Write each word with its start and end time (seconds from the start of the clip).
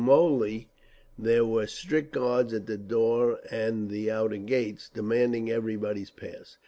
At 0.01 0.05
Smolny 0.05 0.67
there 1.19 1.45
were 1.45 1.67
strict 1.67 2.11
guards 2.13 2.55
at 2.55 2.65
the 2.65 2.75
door 2.75 3.39
and 3.51 3.87
the 3.87 4.09
outer 4.09 4.37
gates, 4.37 4.89
demanding 4.89 5.51
everybody's 5.51 6.09
pass. 6.09 6.57